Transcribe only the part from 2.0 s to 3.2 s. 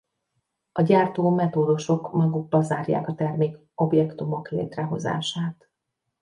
magukba zárják a